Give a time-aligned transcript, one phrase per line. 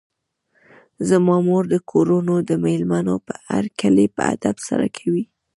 [1.09, 3.15] زما مور د کورونو د مېلمنو
[3.49, 5.23] هرکلی په ادب سره کوي.